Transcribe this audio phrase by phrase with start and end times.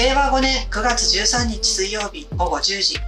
[0.00, 2.98] 令和5年9月13日水曜日午後10時。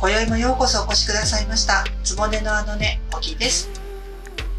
[0.00, 1.82] 今宵もようこそお越しくださいました。
[2.04, 3.68] つぼねのあのねおぎです。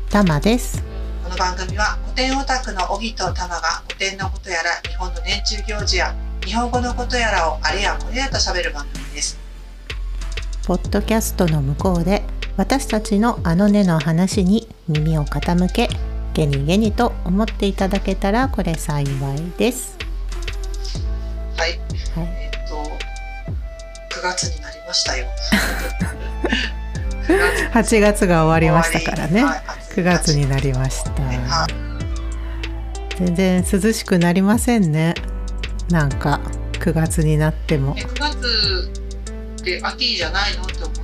[0.10, 0.84] たまです。
[1.24, 6.14] この番組は古典オタクのおぎとたまが古典のことやら日本の年中行事や
[6.44, 9.40] 日本語のことやらをあれやこれやと喋る番組です。
[10.68, 12.24] ポッドキャストの向こうで
[12.58, 15.88] 私たちのあのねの話に耳を傾け
[16.34, 20.09] ゲニゲニと思っていただけたらこれ幸いです
[22.16, 23.10] はい、はいえっと
[24.10, 25.28] 9月になりましたよ。
[27.28, 27.38] 9
[27.72, 29.44] 月8月が終わりましたからね。
[29.44, 29.62] はい。
[29.94, 31.12] 9月になりました。
[31.22, 31.40] はい。
[33.18, 35.14] 全然涼しくなりませんね。
[35.90, 36.42] なんか
[36.74, 37.94] 9月になっても。
[37.98, 38.92] え9月
[39.62, 41.00] って秋じゃないのって思っう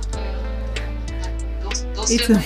[1.96, 2.42] どうすれいつもば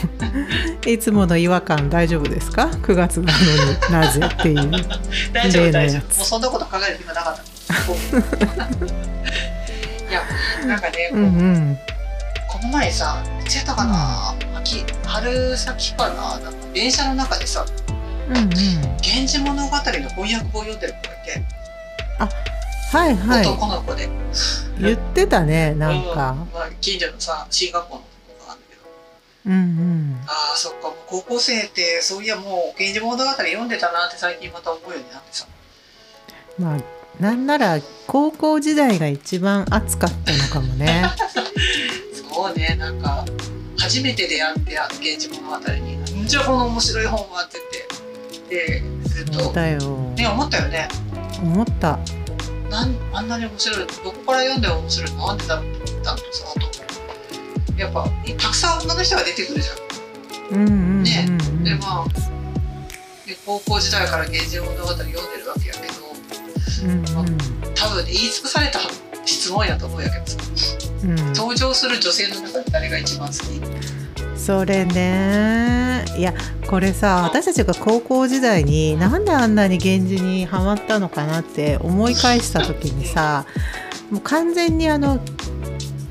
[0.90, 3.38] いつもの違和感大丈夫ですか？9月なの
[3.72, 4.70] になぜっていう。
[5.32, 6.00] 大丈夫大丈夫。
[6.00, 7.72] もうそんなこと考える暇なかったい
[10.12, 10.22] や
[10.66, 11.78] なんかね、うんうん。
[12.48, 17.64] この前さいつやったかな、秋春先かななんか電車の中でさ
[18.28, 18.48] うんうん
[19.02, 20.02] 「源氏物語」の翻
[20.34, 21.42] 訳本読んでる子がいて、
[22.92, 23.46] はいはい。
[23.46, 24.08] 男の子で。
[24.78, 26.10] 言ってたねなんか。
[26.10, 26.16] うん
[26.52, 28.02] まあ、近所のさ進学校の
[28.38, 28.82] 子なんだけど。
[29.46, 30.20] うんうん。
[30.26, 30.88] ああそっか。
[30.88, 35.46] もう高校生ってそういやもう「源氏物語」読んでたなって最近また思うようになってさ。
[36.58, 36.78] まあ
[37.20, 41.04] なんなら高校時代が一番熱かったのかもね。
[42.32, 43.26] そうねなんか
[43.78, 47.58] 初めて出会って「源氏物語」に「なんじゃこの面白い本は」って
[48.48, 49.76] てでずっとね
[50.26, 50.88] 思ったよね。
[51.42, 51.98] 思った。
[52.70, 60.60] なんあんなに面白いどこから読んでも面白いなんでだろうと思ったのとさあとやっぱたくさん女の人が出てくるじゃん。
[60.60, 61.02] うんうんうんうん。
[61.02, 61.28] ね。
[61.64, 62.08] でまあ
[63.26, 66.09] で高校時代から「源氏物語」読んでるわけやけど
[66.82, 67.04] うんうん。
[67.04, 68.80] 多分ね言い尽くされた
[69.24, 70.36] 質問やと思うんやけどさ。
[71.04, 73.38] うん登場する女性の中で誰が一番好き？
[74.38, 76.04] それね。
[76.16, 76.34] いや
[76.66, 83.46] これさ私たちが高校時代になんであんなに源氏にハマったのかなって思い返した時にさ
[84.10, 85.20] もう完全にあの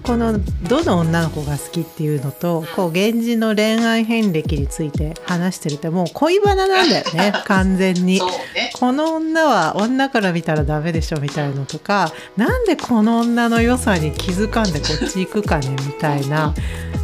[0.10, 8.20] このどの女の子が好きっていうのとこう源氏の恋愛遍歴について話してるってもう恋バナなんだよね 完全に。
[8.20, 8.72] ね。
[8.80, 16.56] この女は女から見たらダメでしょみたいのとかなんでこの女の良さに気づかんでこっち行くかねみたいな。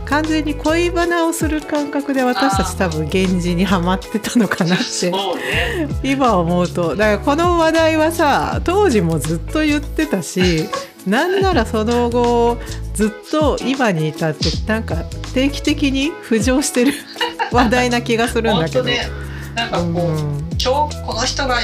[0.06, 5.12] 完全に恋バナをする感覚で私たち多分源氏にはまってたのかなって。
[5.12, 5.88] ね。
[6.02, 6.96] 今思うと。
[6.96, 10.68] だからこの話題はさ当時もずっと言ってたし
[11.06, 12.58] なんならその後
[12.94, 16.94] ずっと今に至ってなんか定期的に浮上してる
[17.52, 18.84] 話題な気がするんだけど。
[18.84, 19.10] ね
[19.56, 21.60] なんかこう、うん今日この人が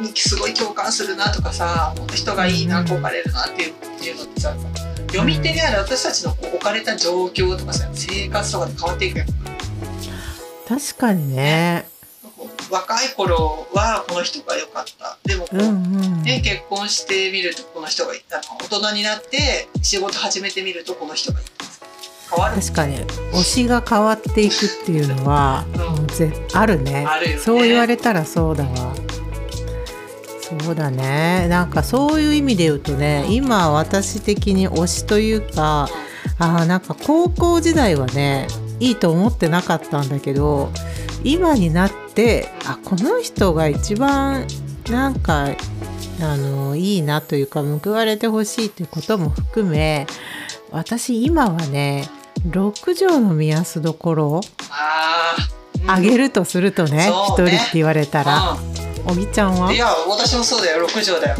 [0.00, 4.56] にすごい共感するなとかさこの人がいいなうん憧れるなっていうっていうのってさ
[5.08, 9.28] 読み手である私たちのこう置かれた状況とかさ生活とかで変わっていくやん
[10.68, 11.86] 確かにね。
[12.70, 15.18] 若い頃はこの人が良かった。
[15.24, 16.22] でもこう、うんうん。
[16.22, 21.46] ね、結婚してみるとこの人がいいあの大人になって仕事始めてみるとこの人がいい
[22.30, 22.60] 変わる。
[22.60, 22.96] 確かに。
[23.32, 25.64] 推しが変わっていくっていうのは、
[25.96, 26.06] うん。
[26.08, 27.04] ぜあるね。
[27.24, 27.38] ね。
[27.38, 28.94] そう言われたらそうだわ。
[30.64, 31.46] そうだね。
[31.48, 35.88] なんかそういう意味で言うとね今私的に推しというか
[36.38, 38.48] あーなんか高校時代はね
[38.80, 40.72] いいと思ってなかったんだけど
[41.22, 44.46] 今になってあこの人が一番
[44.90, 45.48] なんか
[46.22, 50.06] あのいいなというか報われてほしいということも含め
[50.70, 52.08] 私今はね
[52.50, 54.40] 六条の目安どころを
[55.86, 57.52] あげるとするとね一、そうね。
[57.52, 58.56] 人って言われたら。
[59.08, 60.86] おぎちゃんはいや私もそうだよ。
[60.86, 61.36] 6畳だよ。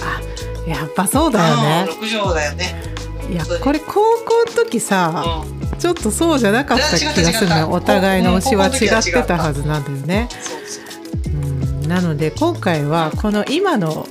[0.00, 1.86] あやっぱそうだよね。
[1.86, 2.82] うん、6畳だよね。
[3.30, 7.58] いやこれ高校の時さ、うんちょっとそうじゃなかった気がするの。
[7.58, 10.28] よお互いの推しは違ってたはずなんだよね。
[11.86, 14.06] なので今回はこの今の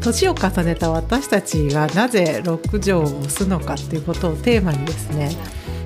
[0.00, 5.36] 年を重ねた私たちがなぜ六条を押すのかっていうことをテーマにですね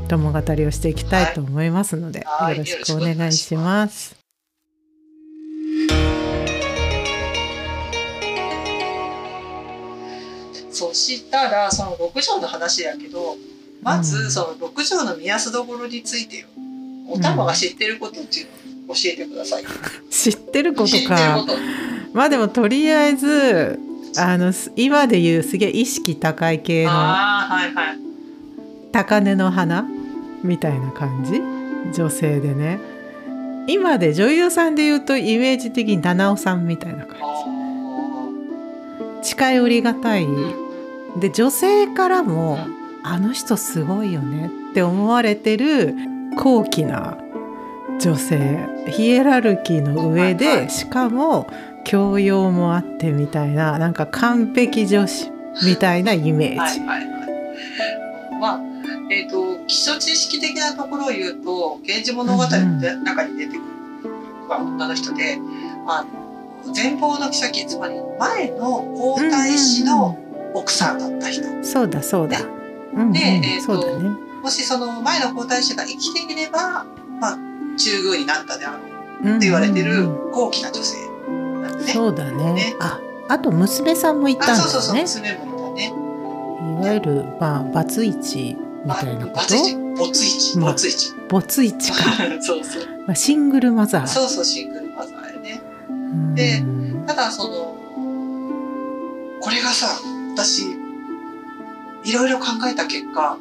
[0.09, 4.15] 共語りをしていきたいと思いますので、はいよろしくお願いします。
[10.71, 13.37] そしたらその6畳の話やけど
[13.83, 14.03] まうん。
[14.03, 16.47] ずその6畳の目安どころについてよ。
[17.09, 18.47] おたまが知ってることっていう
[18.87, 19.65] のを教えてください、
[20.11, 21.53] 知ってること知ってるかこと。
[22.13, 23.79] まあでもとりあえず
[24.17, 26.93] あのす今で言うすげえ意識高い系の
[28.93, 29.87] 高嶺の花
[30.43, 31.41] みたいな感じ？
[31.93, 32.79] 女性でね。
[33.67, 37.45] 今で女優さんで言うとイメージ的に七尾さんみたいな感あ
[39.23, 41.21] 近寄りがたい、うん。
[41.21, 45.95] で女性からも、うんあの人すごいよねって思われてる
[46.37, 47.19] 高貴な
[48.01, 51.47] 女性ヒエラルキーの上で、しかも
[51.85, 55.31] 教養もあってみたいななんか完璧女子
[55.65, 56.59] みたいなイメージ。
[56.59, 58.41] はいはいはい。
[58.41, 58.61] まあ、
[59.11, 65.39] えっ、と、基礎知識的なところを言うと、源氏物語の中に出てくるのが女の人で、
[65.87, 66.05] あ
[66.65, 70.19] の、前方の妃、つまり前の皇太子の
[70.55, 71.45] 奥さんだった人。
[71.63, 72.39] そうだそうだ。
[72.95, 74.11] うんうんでえーとね。
[74.43, 76.85] もしその前の皇太子が生きていれば、
[77.21, 77.39] まあ、
[77.77, 78.79] 中宮になったであろ
[79.33, 80.97] うって言われてる高貴な女性
[81.63, 81.93] なんでね。
[81.93, 85.95] そうだねねああと娘さんもいたんあ、だそうそうそう、よね娘もいたね。
[86.83, 89.37] いわゆるまあバツイチみたいなこと？
[89.37, 91.13] バツイチ、ボツイチ、まあボツイチ。
[91.29, 91.99] ボツイチか、
[92.43, 92.83] そうそう。
[93.07, 95.63] まあ、シングルマザーそうそう、シングルマザーやね。
[95.89, 96.65] うんで
[97.07, 97.77] ただ、その、
[99.41, 99.87] これがさ、
[100.37, 100.65] 私、
[102.05, 103.39] いろいろ考えた結果、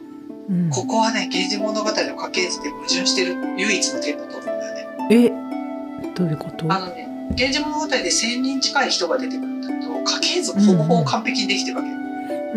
[0.49, 0.69] うん。
[0.69, 5.07] ここはね、源氏物語の家系図で矛盾してる唯一の点だと思うんだよね。
[5.09, 5.29] え
[6.15, 6.71] どういうこと？
[6.71, 11.89] あのね、源氏物語で1000人近い人が出てくるんだけど、家系図ほぼほぼ完璧にできてるわけ。
[11.89, 11.97] うん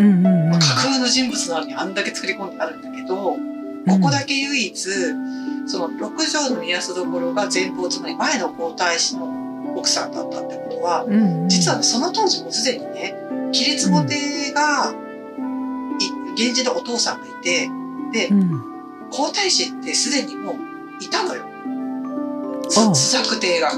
[0.01, 0.51] うんうん。
[0.51, 3.37] まあ架空の人物なのにあんだけ作り込んであるんだけど、
[3.87, 4.89] ここだけ唯一、
[5.67, 11.49] その六条の宮安所が前方、つまり前の皇太子の奥さんだったってことは、うんうん。
[11.49, 13.15] 実はね、その当時もうすでにね、
[13.53, 15.04] 亀裂御帝が、い
[16.37, 17.71] 源氏のお父さんがいて、
[18.13, 18.63] でう、ん
[19.11, 20.57] 皇太子ってすでにもう
[21.03, 21.45] いたのよ。
[22.69, 23.73] 朱雀帝が。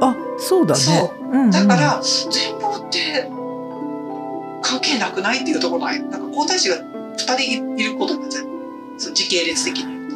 [0.00, 2.00] あそうだねそううんうんだから、
[2.32, 3.30] 前方って
[4.62, 6.02] 関係なくないっていうところない。
[6.02, 6.76] なんか皇太子が
[7.16, 8.46] 二人いることになっちゃう。
[8.98, 10.10] その時系列的に言う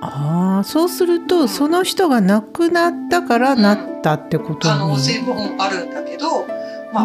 [0.00, 0.06] と。
[0.06, 6.46] ああそうするとその人が亡くなったからなったってことに可能性もあるんだけど、
[6.94, 7.04] まあ、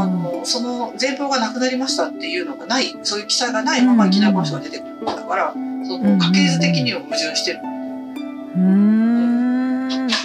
[0.00, 5.58] ああのその前方がなくなりましたっていうのがないそういう記載がないままいきなりこの人が出てくるんだから、そ
[5.98, 7.58] の家系図的には矛盾してる。
[7.58, 7.60] っ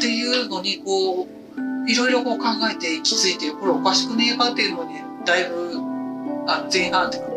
[0.01, 4.95] ていうのにこういろいろこう考えて行き着いてこれおかしくねえかっていうのに
[5.25, 5.77] だいぶ
[6.47, 7.29] あの前半っていうか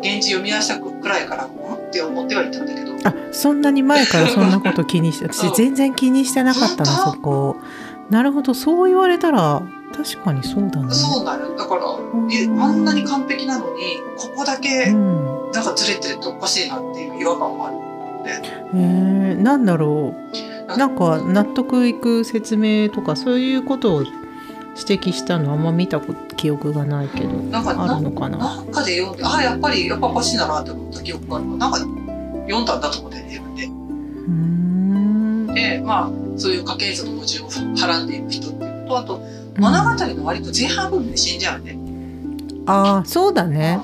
[0.00, 2.84] 現地読み出したくらいからうんって思ってはいたんだけど。
[3.04, 7.56] あそんなに前からそんなこと気にして私 全然気にしてなかったな本当そこ
[8.10, 9.62] なるほどそう言われたら
[9.96, 10.92] 確かにそうだね。
[10.92, 11.56] そうなる。
[11.56, 12.32] だからうん。
[12.32, 15.50] えあんなに完璧なのにここだけうん。
[15.52, 17.76] なんかずれてるっておかしいなっていう違和感もある。
[18.74, 20.14] えー、なんだろ
[20.68, 20.76] う。
[20.78, 24.14] なんか納得いく説明とかそういうことを指
[25.08, 28.38] 摘したのあんま見た記憶がないけどなんかあるのかな？
[28.38, 31.46] なんかで読んで、あやっぱりやっぱおかしいなって思った記憶がある。
[31.46, 33.64] なんか読んだんだと思って自分で。
[33.66, 33.70] うー
[35.52, 35.54] ん。
[35.54, 39.20] で、まあそういう家系図の矛盾をはらんでいく人っていうのと、あと
[39.56, 41.78] 物語の割と前半部分で死んじゃうね。
[42.66, 43.80] ああそうだね。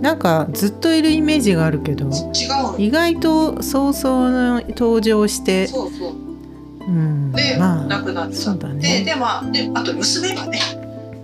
[0.00, 2.06] なんかずっといるイメージがあるけど。
[2.06, 2.12] 違う
[2.72, 2.78] の。
[2.78, 5.66] 意外と早々の登場して。
[5.66, 6.12] そうそう。
[6.80, 9.02] うんで、まあ亡くなっちゃそうだね。
[9.04, 10.60] でまあであと娘がね、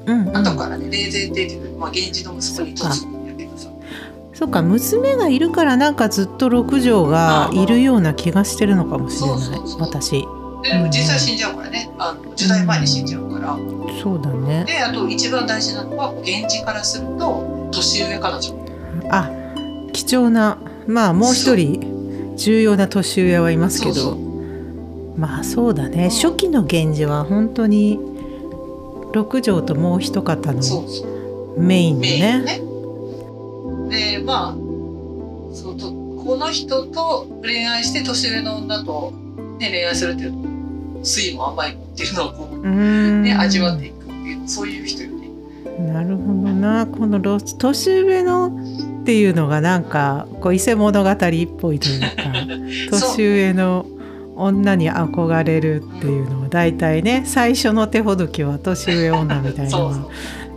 [0.07, 0.37] うんうん。
[0.37, 3.69] 後からね霊前帝っていうまあ源氏の息子に嫁ぐんやけどさ。
[4.35, 4.63] そうか。
[4.63, 9.39] 娘がいるからなんかずっと六条がいるような気がしてるのかもしれない。
[9.79, 10.25] 私
[10.69, 13.57] で実際死んじゃうからね、あの10代前に死んじゃうから。
[14.03, 18.55] そうだねであと一番大事なのは源氏からすると年上彼女。
[19.11, 19.31] あ
[19.93, 27.99] 貴重なまあもう一人重要な年上はいますけどそうそうまあそうだね初期の源氏は本当に
[29.13, 31.61] 六条ともう一方のそうそう。
[31.61, 32.61] メインのメインね
[33.91, 34.19] ね。
[34.19, 34.55] でまあ
[35.55, 39.13] そうとこの人と恋愛して年上の女と、
[39.59, 40.46] ね、恋愛するっていう
[41.07, 45.29] 酸いも甘いもっていうのをこう、ね、味わっていくっていうそういう人よね。
[45.93, 48.47] なるほどなこのロ年上の
[49.03, 52.09] っていうのがなんかこう伊勢物語っぽいというか
[52.91, 53.87] 年上の
[54.35, 60.11] 女に憧れるっていうのは大体ね最初の手ほどきは年上女みたいなそ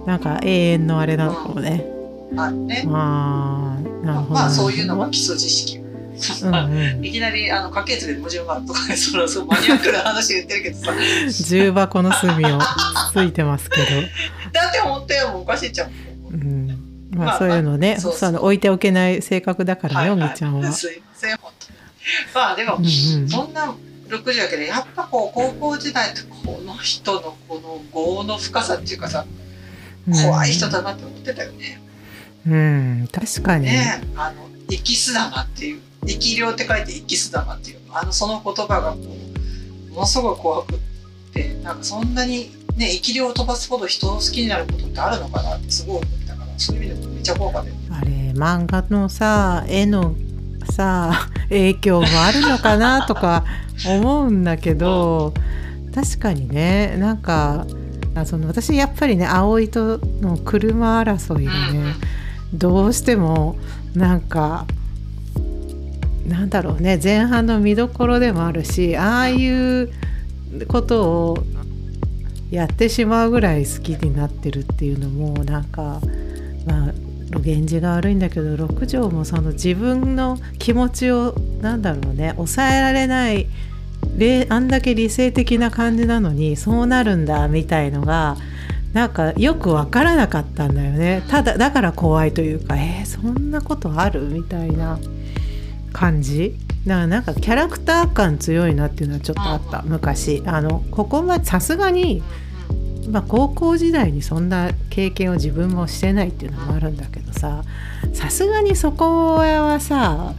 [0.06, 1.86] なんか永遠のあれなのかもね。
[2.32, 2.84] うあるね。
[2.88, 5.79] まあなるほどまあそういうのがが基礎知識。
[6.44, 10.94] うんうん、 いきなりあの家系図で矛盾があるとかね、 そのそうマニアックな話言ってるけどさ、
[11.48, 12.60] 重箱の隅を
[13.14, 13.86] ついてますけど、
[14.52, 15.92] だって思ったよもうおかしいじゃん。
[16.32, 16.68] うん、
[17.12, 20.72] ままああそういうのね、そうその置いておけない性格だからよ、みーちゃんは。
[20.72, 21.80] すいません本当に。
[22.34, 23.74] まあでも、うんうんそんな
[24.10, 29.26] 60やけどやっぱこう高校時代ってこの人のこの業の深さっていうかさ
[30.12, 31.80] 怖い人だなって思ってたよね。
[32.48, 33.66] うん、確かに。
[33.66, 38.98] ねあの生きす玉っていう生き量って書いて生きす玉っていうあのその言葉がこ
[39.90, 40.78] うものすごい怖くっ
[41.34, 50.16] てなんかそんなにね生き量を飛ばすほど人を好きになることってあるのかなってすごい思ったからそういう意味でもめっちゃ怖かったよあれ漫画のさ絵の
[50.72, 53.46] さ 影響もあるのかなとか
[53.86, 55.34] 思うんだけど
[55.94, 57.66] 確かにねなんか
[58.16, 61.94] あその私やっぱりね葵との車争いがね、
[62.54, 63.58] どうしても
[63.94, 64.66] なんか
[66.30, 69.92] なんだろうね前半の見どころでもあるしああいう
[70.68, 71.38] ことを
[72.52, 76.00] やってしまうぐらい好きになってるっていうのもなんか
[76.66, 76.94] まあ
[77.40, 83.48] 源氏が悪いんだけど六条もその自分の気持ちをなんだろうね抑えられない
[84.50, 88.38] あんだけ理性的な感じなのにそうなるんだみたいのが
[88.94, 91.22] なんかよく分からなかったんだよね。
[91.30, 94.22] ただだから怖いというかえー、そんなことある？
[94.22, 94.98] みたいな。
[95.94, 96.56] 感じ。
[96.86, 99.84] だからなんかキャラクター感強いなっていうのはちょっとあった。
[99.84, 100.42] 昔。
[100.46, 102.24] あのここまでさすがに、
[103.10, 107.64] まあ、高校時代にそんな経験を自分もしてないっていうのもあるんだけどさ。
[108.14, 110.34] さすがにそこはさ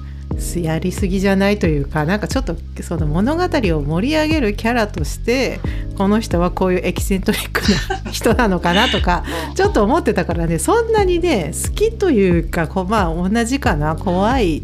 [0.60, 3.48] やりすぎじゃないというかなんかちょっとその物語を
[3.82, 5.60] 盛り上げるキャラとして
[5.96, 7.60] この人はこういうエキセントリック
[8.04, 14.62] な人なのかなとか ちょっと思ってたからねそんなにね好きというかこまあ同じかな怖い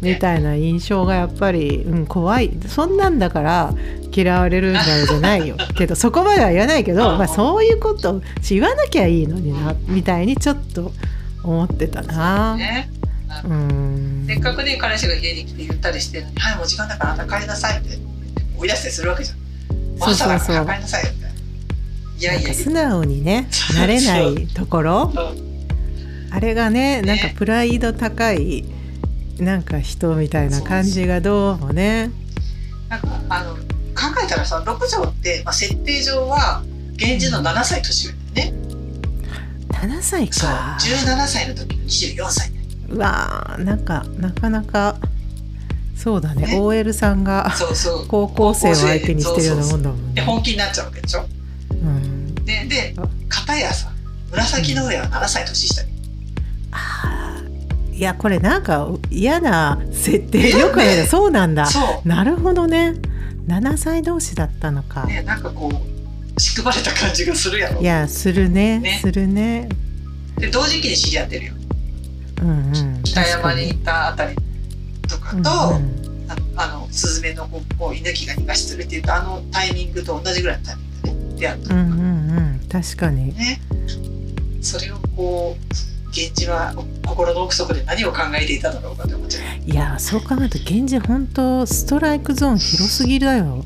[0.00, 2.50] みたいな印象がやっぱり、うん、怖い。
[2.66, 3.74] そんなんだから
[4.14, 5.56] 嫌われるんだよじゃないよ。
[5.76, 10.92] けどそこまでは言わないけど、まあ、そういうこと言わなきゃいいのになみたいにちょっと
[11.44, 12.56] 思ってたな。
[12.56, 12.90] ね
[13.44, 17.98] うんせっかくね彼氏が家に来て言ったりしてるのに「はいもう時間だからあんた帰りなさい」って
[18.58, 19.38] 追い出したりするわけじゃん。
[19.98, 21.36] そうそうそう帰りなさいよみたいな。
[22.18, 25.12] いやいや素直にねなれないところ
[26.30, 28.64] あれがねなんかプライド高い
[29.38, 32.10] なんか人みたいな感じがどうもね。
[32.88, 33.60] なんかあの考
[34.22, 36.62] えたらさ六条って、まあ、設定上は
[36.96, 38.58] 源氏の7歳年上だよね。
[39.70, 40.76] 7歳か。
[40.78, 42.52] そう17歳の時の24歳
[42.92, 44.96] うわーなんかなかなか
[45.96, 47.52] そうだねね OL さんが
[48.08, 50.14] 高校生を相手にしてるようなもんだもんね。
[50.14, 51.24] で本気になっちゃうわけでしょ？
[51.70, 52.94] うん、でで
[53.28, 53.90] 片やさ
[54.30, 55.90] 紫の上は7歳年下に。
[56.72, 61.68] ああいやこれなんか嫌な設定よくねそうなんだ
[62.04, 62.94] なるほどね
[63.46, 65.04] 7歳同士だったのか。
[65.04, 67.80] ねなんかこう仕組まれた感じがするやろ。
[67.80, 69.68] いやするね、ね、するね。
[70.38, 71.52] で同時期に知り合ってるよ。
[73.04, 74.36] 北山に行ったあたり
[75.08, 75.42] とかと、うんうん、
[76.56, 80.84] あのスズメのこう犬木が逃がしてるっていうとあのタイミングと同じぐらいのタイミン
[81.28, 81.90] グで出会ったうんうんう
[82.64, 83.60] ん確かにね
[84.60, 85.62] それをこう
[86.14, 86.74] 源氏は
[87.06, 89.42] 心の奥底で何を考えていただろうかって思っちゃう。
[89.64, 93.64] いやそう考えると源氏本当ストライクゾーン広すぎだよ。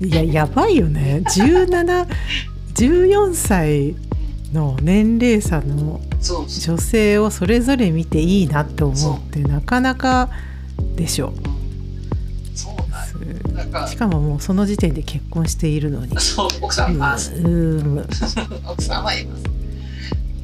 [0.00, 1.22] いややばいよね。
[1.26, 3.94] 1714歳
[4.52, 6.00] の年齢差の
[6.34, 10.30] 女性をそれぞれ見ていいなって思うってなかなか
[10.96, 11.28] でしょ。
[11.28, 11.56] う
[13.88, 16.18] しかももうその時点で結婚しているのに。
[16.20, 17.98] そう奥さんは、うん、
[18.66, 19.42] 奥さんはいます。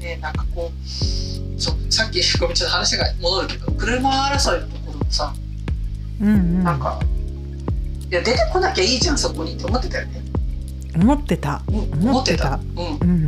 [0.00, 5.34] ねなんかこうそさっきごめんちょっと話が戻るけど車争いのところもさ、
[6.20, 7.00] うんうん、なんか
[8.10, 10.22] いや出てこなきゃいいじゃんそこにって思ってたよね。
[10.94, 11.62] 思ってた。
[11.68, 12.60] 思ってた。
[12.76, 13.21] うん、うん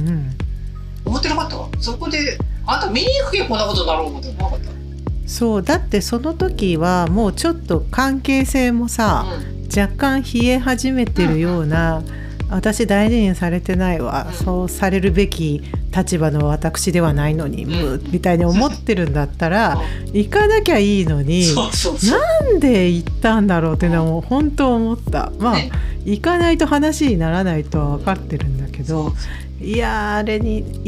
[1.78, 5.28] そこであんた見に行くけこんなことになろう思って思わなかった？
[5.28, 12.24] そうだってその時はもうちょっと関係性もさ、うん、若干冷え始めてるような、うん。
[12.50, 15.62] 私大事にされてないわ、うん、そうされるべき
[15.96, 19.80] 立場の私ではないのに、うん、みたいに思ってるんだったら、
[20.12, 25.32] 行かなきゃいいのになんで行ったんだろうっていうのはもう本当思った。
[25.38, 25.70] まあ、ね、
[26.04, 29.14] 行かないと話にならないとは分かってるんだけど
[29.60, 30.82] いやあれに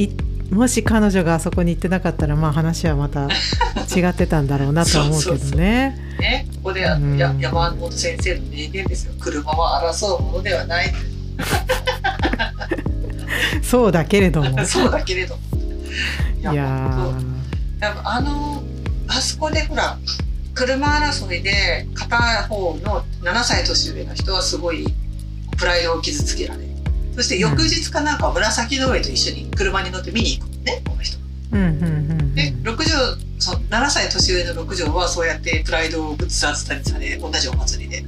[0.51, 3.29] もし彼女があそこに行ってなかったらまあ話はまた
[3.95, 5.99] 違ってたんだろうなと 思うけどね。
[6.19, 10.93] ねここで、うん、や山本先生の名言ですよ車は争うものではない。
[13.63, 14.59] そうだけれども。
[14.65, 15.43] そうだけれども。
[16.41, 17.11] いやや
[18.05, 18.63] あの
[19.09, 19.99] あそこでほら
[20.55, 22.17] 車争いで片
[22.49, 24.87] 方の7歳年上の人はすごい
[25.57, 26.66] プライドを傷つけられる。
[27.17, 31.17] そして翌日かなんか紫の上と一緒に車に乗って見に行くのねこの人。
[32.35, 32.91] で六条
[33.39, 38.05] そ7歳年上の六条はそうやってプライドをぶつらつたりされ同じお祭りで。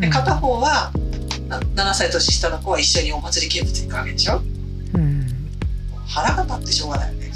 [0.00, 0.92] で片方は
[1.48, 4.42] 7歳年下の子は一緒にお祭り見物に行くわけでしょ、
[4.94, 5.26] うん、
[6.06, 7.32] 腹が立ってしょうがないよね。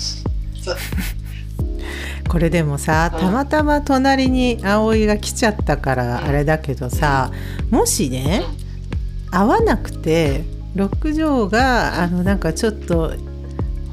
[2.29, 7.31] これでもさたまたま隣に葵が来ちゃったからあれだけどさ、
[7.71, 8.43] もしね、
[9.31, 13.13] 会わなくて六条があのなんかちょっと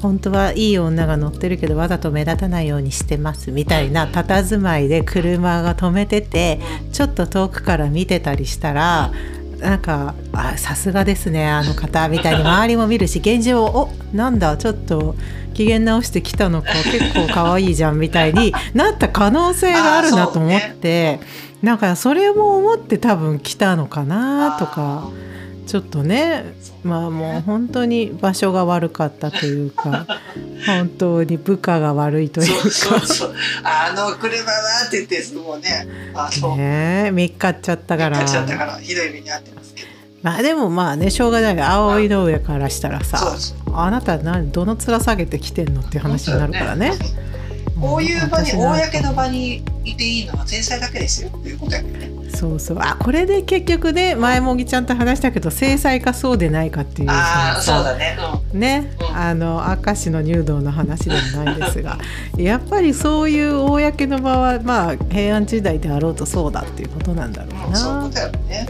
[0.00, 6.58] 本当はいい女が乗ってるけどわざと目立たないようにしてますみたいな佇まいで車が止めてて
[6.92, 9.12] ちょっと遠くから見てたりしたら
[9.58, 10.14] なんか
[10.56, 15.16] さすがですねあの方みたいに周りも見るし現状をおなんだちょっと
[15.52, 21.20] 機嫌直してきたのか結構可愛いじゃんみたいになった可能性があるなと思って、
[21.60, 25.10] なんかそれも思って多分来たのかなとか。
[25.70, 30.04] ちょっとねまあもう本当に場所が悪かったというか
[30.66, 33.06] 本当に部下が悪いというそうそうか。
[33.06, 33.34] そう。
[33.62, 38.18] あの車はって言ってもうねあの、ねえ見っかっちゃったから。
[38.80, 39.88] ひどい目に遭ってますけど。
[40.22, 41.60] まあでもまあねしょうがない。
[41.60, 43.36] 葵の上からしたらさ
[43.72, 46.94] あなた何どの面下げてきてんのっていう話になるからね。
[47.80, 52.10] こういう場に公の場にいていいのは天才だけですよということやね。
[52.34, 52.78] そうそう。
[52.80, 57.08] あこれで結局ね前もぎちゃんと話したけど制裁かそうでないかっていう。
[57.10, 58.16] あそうだね。
[58.52, 59.16] ね、うん。
[59.16, 61.98] あの明石の入道の話でもないですが
[62.36, 68.66] やっぱりそういう公の場はまあ平安時代であろうとそうだっていうことなんだろうん、ううん、そういうなことやろね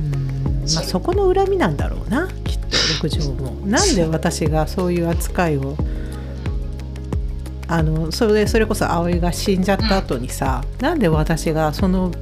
[0.00, 0.02] う。
[0.02, 2.66] ん、まあ、そこの恨みなんだろうなきっと
[3.04, 3.52] 六条も。
[3.66, 5.76] なんで私がそういう扱いを
[7.72, 12.12] あのそれそれこそ葵が死んじゃった後にさ、なんで私がその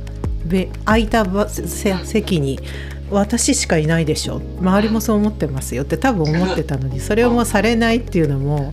[0.45, 2.59] べ空いた席に
[3.11, 4.41] 私しかいないでしょ？
[4.61, 8.73] 周りもそう思ってますよって多分思ってたのにそれをもうされないっていうのも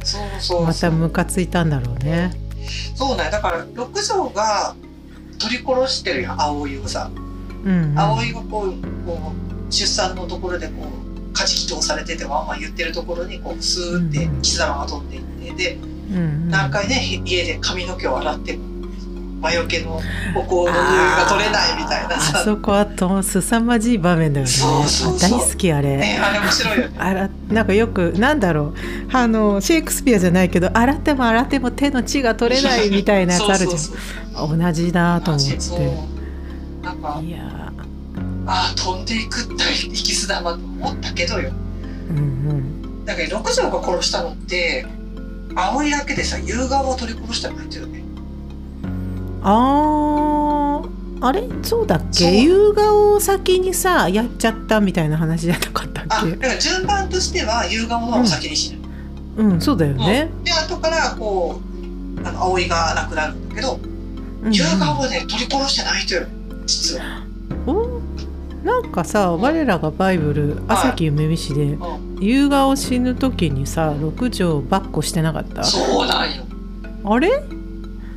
[0.63, 2.31] またムカついたんだろうね。
[2.95, 4.75] そうなんやだから六条が
[5.39, 7.09] 取り殺してるやん葵をさ。
[7.65, 8.71] うんうん、葵がこう
[9.05, 9.33] こ
[9.69, 15.23] う出産のところでこう家事祈祷されててワンワン言ってるところにこうスーってうん貴様が飛んでいっ
[15.55, 15.77] てで
[16.09, 16.49] うんうん。
[16.49, 18.77] 何回ね家で髪の毛を洗っても
[19.39, 20.01] 魔除けの
[20.35, 22.15] お香の匂いが取れないみたいな。
[22.15, 24.51] あさそこはと凄まじい場面だよね。
[25.21, 26.95] 大好きあれ、ねあれ面白いよね。
[26.97, 28.75] あらなんかよくなんだろう。
[29.11, 34.59] あのシェイクスピアじゃないけど洗っても洗っても手の血が取れないみたいなやつあるじゃん。
[34.59, 35.55] 同じだと思って。
[36.81, 37.71] なんかいや。
[38.49, 41.51] ああ飛んでいくった生きすだまと思ったけどよ。
[41.51, 41.53] ー
[42.09, 42.21] うんう
[42.53, 43.05] ん。
[43.05, 44.85] だけど六条が殺したのって
[45.57, 48.03] 葵だけでさ夕顔を取り殺したんないよね
[49.41, 51.49] あーあれ？
[51.63, 52.41] そうだっけ？
[52.41, 56.09] 夕顔を先にさやっちゃったみたいな話じゃなかったっけ？
[56.13, 58.79] あだから順番としては夕顔の先に死ぬ、
[59.37, 59.61] うん。
[59.61, 61.59] そうだよね、で後からこ
[62.23, 63.79] うあの葵が亡くなるんだけど、
[64.41, 64.53] うんうん。
[64.53, 66.27] 夕顔はね取り殺してないとよ
[66.67, 67.26] 実は、お
[68.67, 71.79] なんかさ我らがバイブル朝木夢見氏でう
[72.19, 75.61] 夕顔死ぬ時にさ六条ばっこしてなかった？
[75.61, 76.43] ん、そうなんよ。
[77.05, 77.29] あれ？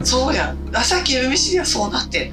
[0.03, 2.33] そうや朝木海市ではそうなって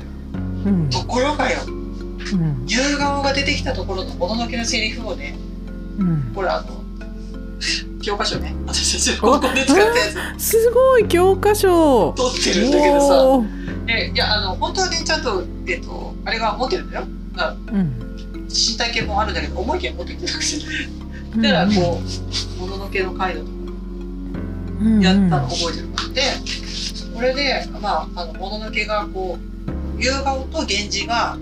[0.66, 0.90] うん。
[0.90, 1.60] ところがよ。
[1.68, 2.66] うん。
[2.66, 5.36] 夕顔が出てきたところのもののけのセリフをね
[6.00, 6.32] うん。
[6.34, 6.82] これあの
[8.02, 8.56] 教科書ね。
[8.66, 10.44] 私たち高校で使ったやつ。
[10.44, 12.14] すごい教科書。
[12.18, 13.48] 取ってるんだけどさ。
[13.90, 17.06] えいやあの本当はねちゃんとえっとあれが持ってるんだよ。
[17.38, 18.07] あうん
[18.50, 21.42] 身体系もあるんだけど重い系持ってきてなくて。
[21.42, 22.02] だからこ
[22.58, 23.42] うもののけの回路。
[23.42, 23.52] とか
[24.80, 26.22] うんやったの覚えてるからで
[27.14, 29.38] これでまああのもののけがこ
[29.98, 31.38] う夕顔と源氏が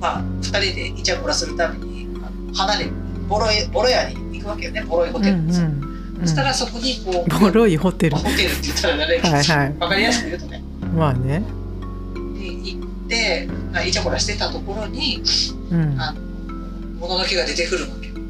[0.00, 2.90] まあ二人でイチャコラするためにあの離れ
[3.28, 4.82] ボロいボロ屋に行くわけよね。
[4.82, 5.88] ボロいホテルにさ、うんうん
[6.20, 8.16] そしたらそこにこう、ボロいホテル。
[8.16, 9.76] ホテルって言ったらあれはいはい。
[9.78, 10.64] わかりやすく言うとね。
[10.96, 11.44] まあね。
[12.34, 15.22] に行ってまあイチャコラしてたところに
[15.70, 16.00] うん。
[16.00, 16.14] あ
[16.98, 18.08] もののけが出てくるわけ。
[18.08, 18.20] う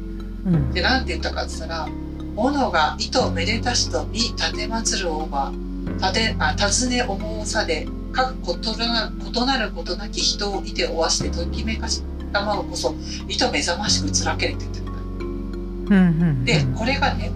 [0.55, 0.71] ん。
[0.73, 1.89] でなんて言ったかって言ったら
[2.35, 5.51] 「斧が糸めでたしと見立てまつるおば
[5.99, 12.95] たてあ尋ね思うさで各異な異なることなき人をいておわしてときめかしたまうこそ
[13.27, 16.45] 糸目覚ましくつらけれ」って言ってるんだようんうん。
[16.45, 17.31] でこれがね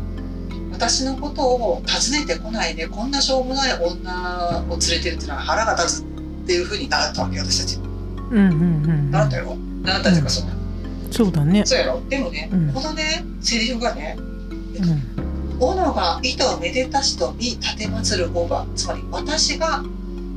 [0.72, 6.06] 私のことを訪ねてこないでこんなしょうもない女を連れてるっていうのは腹が立つっ
[6.46, 7.93] ていうふうに習ったわけよ私たち
[8.34, 8.56] うんうんう
[8.92, 9.12] ん。
[9.12, 9.56] 習ったよ。
[9.84, 10.56] 習ったっていうかそんな。
[11.12, 11.64] そうだね。
[11.66, 12.02] そうやろ？
[12.10, 12.74] でもね、うん。
[12.74, 15.58] このねセリフがねうん。
[15.60, 19.84] 斧が糸をめでたしと見立てまつる方がつまり私が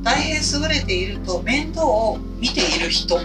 [0.03, 3.19] 大変優れていると面倒を見ている人。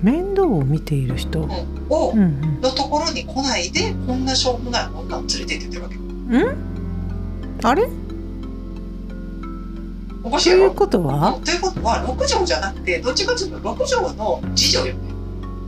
[0.00, 1.40] 面倒を見ている人。
[1.40, 1.50] うん。
[1.90, 2.60] をうんうん。
[2.60, 5.96] のところに来ないでこんなしょうもない女を連れてって言ってるわけ。
[7.64, 7.88] あれ？
[10.22, 11.38] おかしいということは？
[11.44, 15.00] ということは六条じゃなくてどっちかというと六条の次女よね。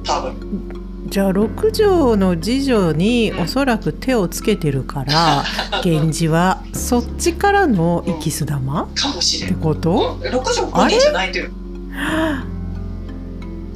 [0.05, 0.77] 多分。
[1.09, 5.43] じゃあ六条の次女におそらく手をつけてるから
[5.85, 8.87] 源氏はそっちからの生きす玉？
[8.95, 10.19] かもしってれんこと？
[10.23, 11.51] うん六条本人じゃないという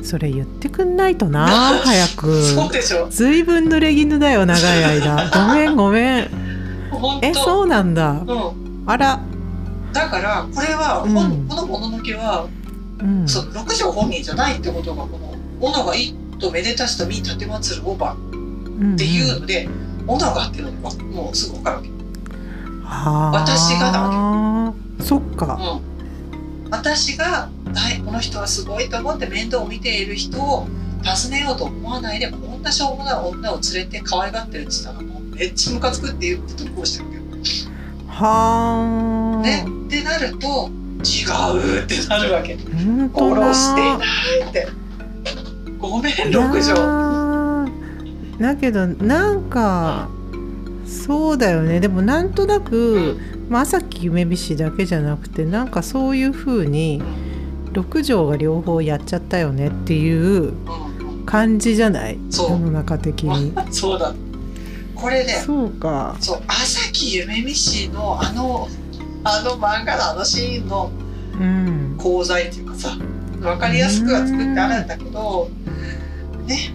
[0.03, 1.47] それ言ってくんないとな
[1.83, 2.43] 早く。
[2.43, 3.09] そうでしょ。
[3.11, 5.31] 随分濡れ衣だよ長い間。
[5.49, 6.29] ごめんごめん。
[7.23, 8.11] えそうなんだ。
[8.11, 8.25] うん。
[8.87, 9.19] あら
[9.95, 11.49] だからこれは、うん。
[11.49, 12.49] このもののけは、
[13.01, 13.29] うん。
[13.29, 18.13] その六条本人じゃないってことがこの「斧が一とめでたしとみ立てまつるおば」
[18.95, 19.69] っていうので
[20.07, 21.89] 「斧が」っていうのがもうすぐ分かるわけ。
[22.85, 25.05] 私がなわけ。
[25.05, 25.81] そっか。
[26.67, 30.67] うん、私が、はい、この人はすごいと思って面倒を見ている人を
[31.05, 37.25] 訪ねようと思わないでこんなしょうもない女を連れて可愛がってるって言ったらもうめっちゃムカつくって言って投稿してるわけよ。
[38.09, 39.14] はあ、
[39.45, 40.71] ね、ってなると
[41.05, 41.25] 違
[41.59, 42.55] うってなるわけ。
[42.55, 42.65] 殺
[43.55, 44.69] していないって。
[45.79, 46.75] ごめん六条。
[46.75, 47.71] ー
[48.41, 50.09] だけどなんか
[50.87, 53.17] そうだよねでもなんとなく、
[53.49, 57.01] まあ、朝木夢美氏だけじゃなくてなんかそういう風に
[57.73, 62.19] 六条が両方やっちゃったよねっていううん感じじゃない？
[62.31, 63.53] そう世の中的に。
[63.73, 64.13] そうだ。
[64.95, 66.17] これね、そうか。
[66.21, 68.69] そう朝木夢美氏のあの
[69.25, 70.91] あの漫画のあのシーンの
[71.41, 71.97] うん。
[71.99, 72.97] 功罪っていうかさ
[73.41, 75.51] 分かりやすくは作ってあるんだけど
[76.47, 76.75] ね。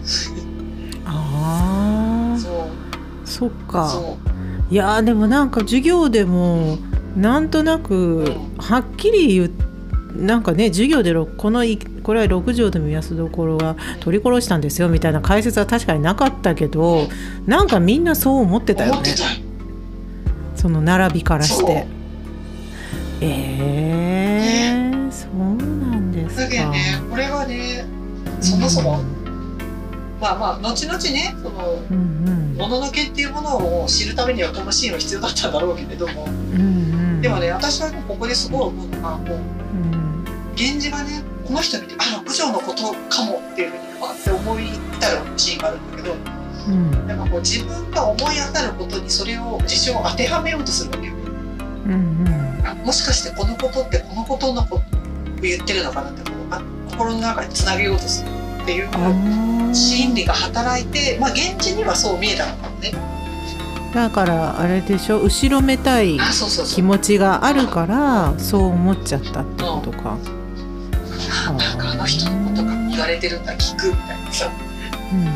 [1.04, 3.28] ああ、そう。
[3.28, 3.88] そっか。
[3.88, 4.18] そ
[4.70, 6.78] いやーでもなんか授業でも
[7.16, 8.24] なんとなく
[8.58, 9.52] はっきり言う
[10.16, 17.08] なんかね授業でろこのいこれは六条で目安どころが取り殺したんですよみたいな解説は確かになかったけど
[17.46, 19.14] なんかみんなそう思ってうたよね。
[20.54, 21.99] その並びからして。
[23.22, 26.42] えー、そうなんですか。
[26.42, 26.78] だけどね。
[27.10, 27.84] これはね
[28.40, 29.02] そもそも、
[30.20, 32.56] まあまあ後々ねそのうんうん。
[32.56, 36.24] もののけっていうものを知るためにはこのシーンは必要だったんだろうけれども。
[36.24, 36.34] うんう
[37.18, 37.20] ん。
[37.20, 39.40] でもね私はここですごい思うのがもうう
[39.86, 40.24] ん
[40.56, 46.14] 源氏がねこの人見てあ六条のことかもっていうふうにパって思い至るシーンがあるんだけど
[46.68, 47.06] うん。
[47.06, 51.14] なんかこう自分が思い当たることにそれを事象を当てはめようとするわけよ。
[51.84, 52.28] うんうん。
[52.28, 52.39] あ
[52.84, 54.80] もしかしてこのことってこのことのことを
[55.42, 58.30] 言ってるのかなってこうあ心の中につなげようとする
[58.62, 62.92] っていう心理が働いてまあ現地にはそう見えたのかもね。
[63.94, 66.18] だからあれでしょ後ろめたい。
[66.68, 70.16] 気持ちがあるからそう思っちゃったってことか。
[71.48, 74.50] あなんかあの人のことが言われてるんだ聞くみたいなさ
[75.12, 75.26] うんうん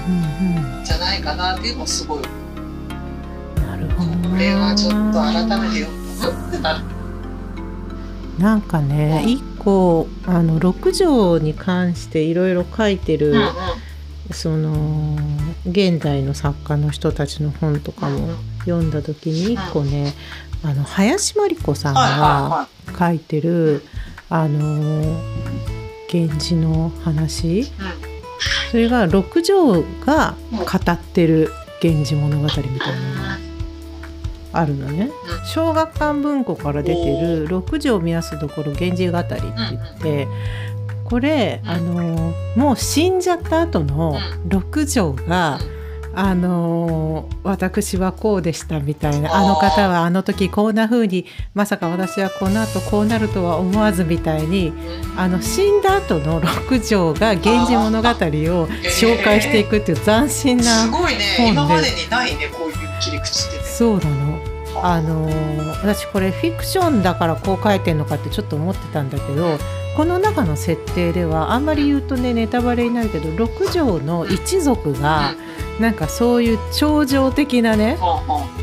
[0.78, 2.22] うんじゃないかなっていうのもすごい
[3.57, 5.88] なるほどなこれはちょっと改めてよ
[6.50, 6.93] くなる。
[8.38, 9.31] なんかねうん。
[9.31, 13.44] 一個あの六条に関していろいろ書いてる、うんうん。
[14.33, 15.16] その
[15.66, 18.29] 現代の作家の人たちの本とかも
[18.61, 20.12] 読んだ時に一個ね、
[20.62, 22.68] あの林真理子さんはいがは
[22.99, 23.83] 書いてる
[24.31, 25.03] あの
[26.12, 27.70] 源氏の話。
[28.70, 33.38] それが六条が語ってる「源氏物語」みたいな
[34.54, 35.10] あるのね。
[35.44, 40.28] 小学館文庫から出てる「六条目安どころ源氏語」って言って
[41.04, 41.70] これうん。
[41.70, 44.16] あのもう死んじゃった後の
[44.48, 45.58] 六条が
[46.16, 54.72] あの私はこうでしたみたいなあの方はあの時こんな風にまさか私はこの後こうなるとは思わずみたいに
[55.16, 61.24] あの死んだ後の六条が「源氏物語」を紹介していくっていう斬新なすごいね。
[61.36, 61.52] 本で。
[61.52, 63.64] 今までにないねこういう切り口ってね。
[63.64, 64.34] そうなの。
[64.85, 69.59] あのー私これフィクションだからこう書いてんのかってちょっと思ってたんだけど
[69.97, 75.35] この中の設定ではあんまり言うとねネタバレになるけど六条の一族が
[75.79, 77.99] なんかそういう超常的なね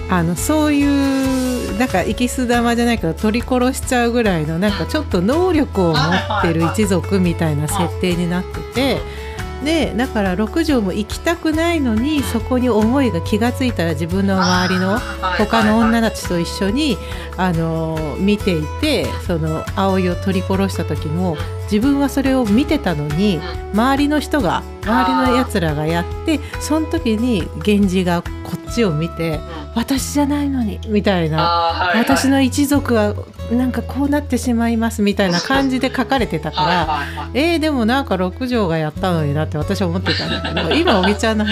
[0.10, 9.21] あのそういうなんか生きす玉じゃないけど取り殺しちゃうぐらいのなんかちょっと能力を持ってる一族みたいな設定になってて。
[9.64, 15.00] でだから六条も行きたくないのにそこに思いが気がついたら自分の周りの
[15.38, 16.98] 他の女たちと一緒に
[17.38, 21.38] あの見ていてその葵を取り殺した時も
[21.72, 23.40] 自分はそれを見てたのに
[23.74, 29.40] 周りの人が周りのやつらがやってその時に源氏がこっちを見て
[29.74, 33.16] 「私じゃないのに」みたいな「私の一族は
[33.52, 37.00] なんかこうなってしまいます」みたいな感じで書かれてたから。
[37.34, 41.46] えー、でもなんか六条がやったのになって私は思ってたんだけど 今おぎちゃんの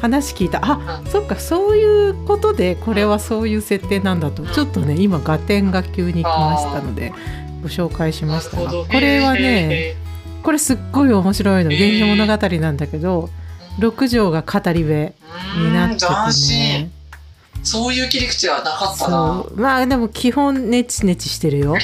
[0.00, 0.60] 話聞いた。
[0.62, 4.42] あそっかそういうことでこれはそういう設定なんだと。
[4.42, 7.12] ちょっとね今合点が急に来ましたので
[7.62, 8.60] ご紹介しました。
[8.60, 9.94] がこれはね
[10.42, 13.30] これすっごい面白いの「源氏物語」なんだけど
[13.78, 15.12] 六条が語り部
[15.56, 16.06] になってて
[16.52, 16.90] ね。
[17.62, 19.44] そういう切り口はなかったな。
[19.46, 19.60] そう。
[19.60, 21.76] まあでも基本ネチネチしてるよ。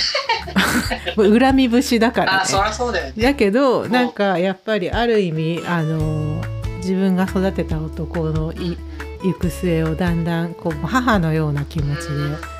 [1.16, 2.38] 恨み節だからね。
[2.42, 3.22] あそりゃそうだよね。
[3.22, 6.42] だけどなんかやっぱりある意味あの
[6.78, 8.76] 自分が育てた男のい
[9.22, 12.57] 行く末をだんだんこう母のような気持ちで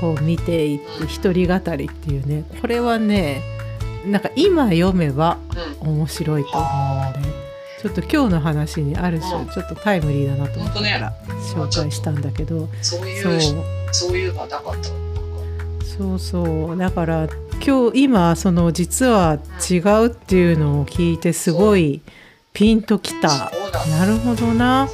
[0.00, 2.44] こう見ていって一人語りっていうね。
[2.60, 3.42] これはね
[4.06, 5.38] なんか今読めば
[5.82, 5.88] うん。
[5.90, 7.28] 面白いと思うので
[7.82, 9.48] ちょっと今日の話にある種うん。
[9.48, 11.12] ちょっとタイムリーだなと思ったから
[11.54, 13.32] 紹介したんだけどそういそう。
[13.32, 14.88] のはなかった。
[15.98, 16.76] そうそう。
[16.76, 17.28] だから
[17.64, 19.38] 今日今その実は
[19.70, 22.02] 違うっていうのを聞いてすごい
[22.52, 23.50] ピンときた。
[23.90, 24.88] なるほどな。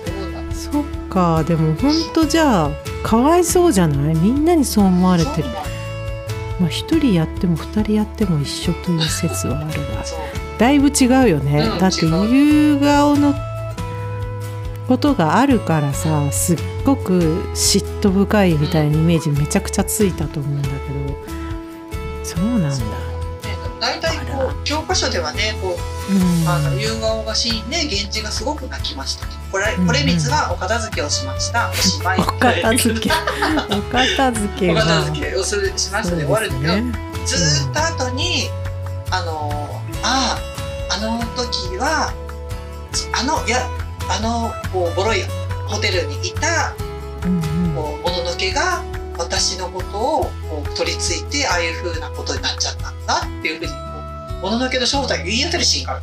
[0.53, 1.43] そっか。
[1.45, 2.71] でもほんとじゃあ
[3.03, 4.15] かわいそうじゃない？
[4.17, 5.49] みんなにそう思われてる。
[6.61, 10.05] まあ一人やっても二人やっても一緒という説はあるが
[10.59, 13.35] だいぶ違うよね、うんだって違夕顔の
[14.87, 20.83] ことがあるからさすっごく嫉妬深いみたいなイメージめちゃくちゃついたと思うんだけど。
[22.25, 22.69] そうなんだ
[24.65, 25.77] 教科書ではねこ
[26.11, 26.49] ううん。
[26.49, 29.27] あの夕顔がシーンで源氏がすごく泣きました。
[29.27, 31.71] とこれうんこれ光がお片付けをしました。
[31.71, 33.11] おしまいお片付け。
[33.71, 38.51] お片付けおが片付けをするしましたで終わるんだけど、ねずーっと後に
[39.11, 40.37] あのあ
[40.91, 42.13] ああの時は
[43.13, 43.69] あのいや
[44.09, 45.23] あのこうボロい
[45.69, 46.75] ホテルにいた
[47.25, 47.75] うんうん。
[47.75, 48.83] こうもののけが
[49.17, 53.92] 私のことをこう取り付いてああいう風なことになっちゃったんだっていうふうに
[54.43, 56.03] もののけの正体を言い当たるシーンがある。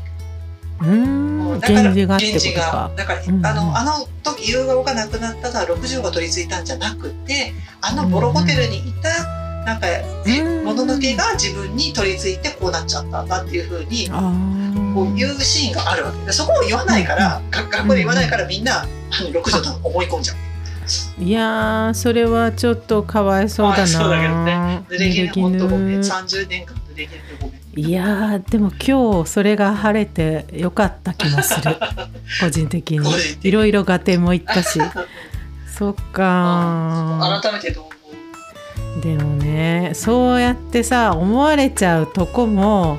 [0.81, 1.59] うーん。
[1.59, 3.45] だから源氏ががだから、うんうん。
[3.45, 9.09] あのあの時夕顔がなくなったのは60が取り付いたんじゃなくてあのボロホテルにいた
[9.65, 9.87] なんか
[10.25, 10.63] うん。
[10.63, 16.25] もののけが自分に取り付いてこうなっちゃったんだっていうふうにこういうシーンがあるわけ。
[16.25, 18.85] でそこを言わないから、が学校で言わないからみんな
[19.33, 21.23] 六条だと思い込んじゃう。
[21.23, 24.83] いやーそれはちょっとかわいそうだなそうだけどね。
[24.89, 27.58] 濡れ衣本当ごめん濡れ30年間濡れ衣でごめん。
[27.81, 31.75] 衣いやーでも今日それが晴れてよかった気もする。
[32.41, 33.09] 個人的に。
[33.43, 34.79] いろいろ合点もいったし。
[35.77, 37.91] そっか改めてどう思
[38.99, 39.01] う？
[39.01, 42.97] でもねそうやってさ思われちゃうとこも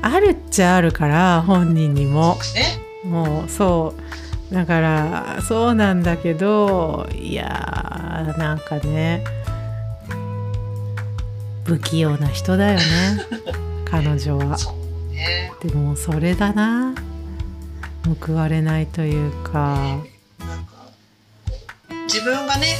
[0.00, 2.38] あるっちゃあるから本人にも。
[2.54, 2.78] ね。
[3.04, 4.54] もうそう。
[4.54, 9.24] だからそうなんだけどいやーなんかね
[11.64, 12.84] 不器用な人だよね
[14.02, 14.56] 彼女は。
[15.12, 16.94] ねでもそれだな。
[18.26, 20.00] 報われないというか。
[20.40, 20.74] なんか
[22.06, 22.76] 自分がね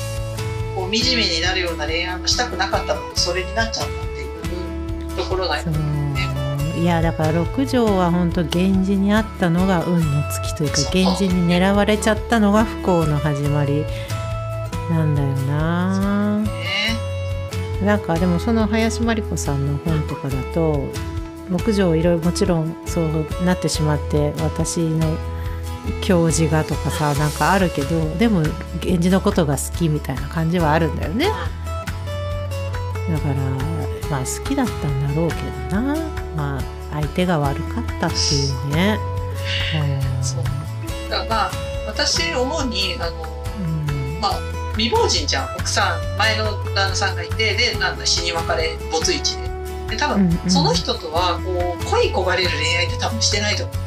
[0.74, 13.84] こう惨めになるような恋愛もしたくなかったのにそれになっちゃったっていうところがいやだから六条は本当源氏にあったのが運の尽きというか源氏に狙われちゃったのが不幸の始まり
[14.90, 16.38] なんだよな。
[16.40, 17.03] ね
[17.82, 20.88] なんかでもその林真理子さんの本とかだと
[21.50, 25.16] 六条いろいろもちろんそうなってしまって私の
[26.02, 28.40] 教授がとかさなんかあるけどでも
[28.82, 31.26] 源氏のことが好きみたいな感じはあるんだよね。
[33.10, 33.34] だから
[34.10, 35.34] まあ好きだったんだろうけ
[35.70, 35.96] どな。
[36.36, 38.98] まあ相手が悪かったっていうね。
[39.74, 40.20] う。
[40.20, 40.24] ん。
[40.24, 40.44] そう
[41.10, 41.50] だからまあ
[41.86, 44.20] 私思うにあのうん。
[44.20, 49.54] まあ未亡人じゃん奥さん前の旦那さんがいてでなんだ死に別れ没一で。
[49.90, 50.50] で多分、うんうん。
[50.50, 53.82] その人とはこう恋焦がれる恋愛って多分してないと思うよ。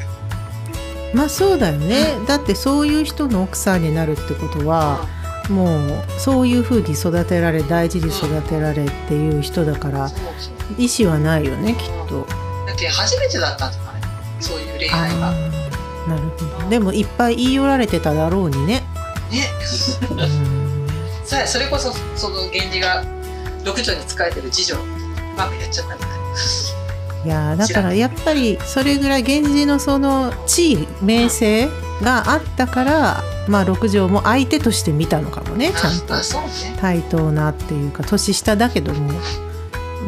[1.14, 2.18] まあそうだよね。
[2.26, 5.06] だってそういう人の奥さんになるってことは、
[5.48, 12.26] もうそういう風に育てられ大事に育てられっていう人だからそうそう意思はないよねきっと。
[12.66, 14.02] だって初めてだったんじゃない
[14.40, 15.32] そういう恋あ愛が。
[16.06, 16.68] なるほど。
[16.68, 18.82] でもいっぱい言い寄られてただろうにね。
[20.10, 20.37] うん
[21.46, 23.04] それこそその源氏が
[23.64, 24.78] 六条に仕えてる次女う
[25.36, 26.08] まくやっちゃったみたい
[27.24, 31.68] いやーだからやっぱりそれぐらい源氏のその地位名声
[32.02, 36.14] があったから、まあ六条も相手として見たのかもねちゃんと。
[36.80, 39.10] 対等なっていうか年下だけども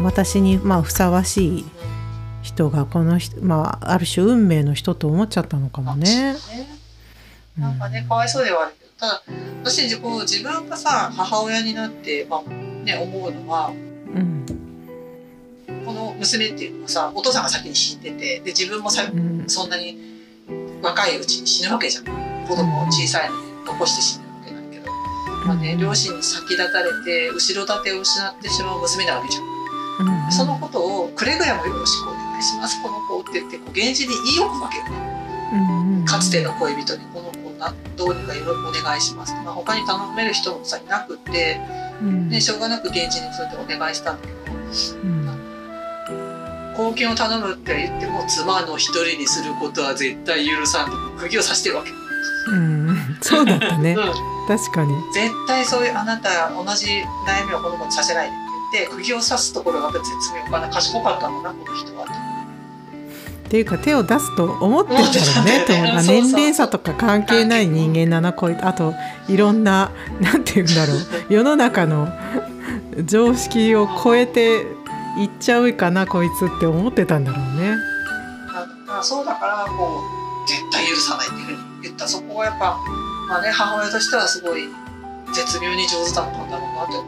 [0.05, 1.65] 私にまあふさわしい
[2.43, 6.37] 人がこの人まあある種運命の人と思っちゃったのかもね。
[7.59, 9.07] なんかねかわいそうではあるた。
[9.07, 9.23] だ
[9.65, 12.51] 私こう自分がさ母親になって、まあ
[12.85, 13.73] ね、思うのは
[14.15, 14.47] うん。
[15.85, 19.45] この娘っていうのはさお父さんが先に死んでてで自分もさうん。
[19.49, 19.99] そんなに
[20.83, 22.05] 若いうちに死ぬわけじゃん。
[22.47, 24.93] 子供を小さいのに残して死ぬわけだけど、
[25.47, 29.45] まあね、両親に先立たれて後ろ盾を失ってしまう娘なわけじゃん。
[30.25, 30.33] うん。
[30.33, 32.83] そのことをくれぐれもよろしくお願いします。
[32.83, 34.91] この子って言ってこう源氏に言い置くわけよね。
[35.53, 36.05] うんうん。
[36.05, 37.30] かつての恋人にこの
[37.61, 41.61] などうにかお願いします、まあ、他に頼める人もさいなくって、
[42.03, 42.29] うん。
[42.29, 44.57] ね、しょうがなく現地にそうやってお願いしたんだけど。
[45.05, 45.21] うん。
[46.73, 53.93] 貢献を頼むって言っても妻の一人にすることは絶対許さんって釘を刺してるわけ、うん、そうだったね。
[53.93, 54.95] うん、確かに。
[55.13, 58.31] 絶対そういうあなた同じ悩みを子供にさせない
[58.73, 60.51] でって言って釘を刺すところが絶妙。
[60.51, 62.07] かな賢かったのなこの人は
[63.51, 68.95] っていうか手を出すと思ってたよね年齢差とか関係ない人間だなこいつあと
[69.27, 69.91] いろんな
[70.23, 70.97] なんて言うんだろう。
[71.29, 72.09] 世の中の
[73.07, 74.67] 常識を超えて
[75.19, 77.77] いっちゃうかなこいつって思ってたんだろうね。
[79.03, 80.01] そうだからこ
[80.47, 82.07] う絶対許さないっていうふうに言った。
[82.07, 82.79] そこはやっぱ
[83.29, 84.69] まあね母親としてはすごい
[85.35, 87.05] 絶妙に上手だったんだろうなって思っ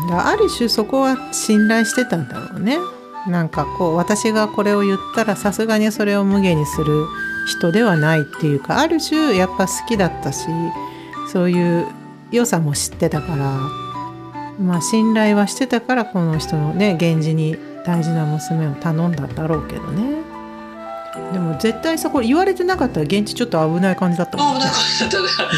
[0.00, 0.10] て。
[0.10, 0.18] うん。
[0.18, 2.78] ある種そこは信頼してたんだろうね。
[3.28, 7.06] なんかこう私がこれを言ったらさすがにそれを無下にする
[7.46, 10.48] 人ではないっていうかある種やっぱ好きだったし
[11.32, 11.86] そういう
[12.30, 13.58] 良さも知ってたから
[14.58, 20.16] まあ信頼はしてたからこの人のね源氏に大事な娘を頼んだんだろうけどね。
[21.32, 24.64] でも絶対さこれ言われてなかったら源氏ちょっと危ない感じだったもんね。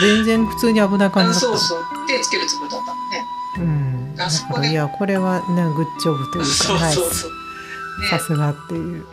[0.00, 1.58] 全然普通に危ない感あじだった。
[1.58, 1.78] そうそう。
[2.06, 3.24] 手つけるつもりだったのね。
[3.58, 7.26] うん、だあそこいやこれはねグッジョブというかナイス
[8.10, 9.04] さすがっていう。